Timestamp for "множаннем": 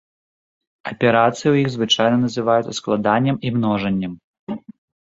3.61-4.13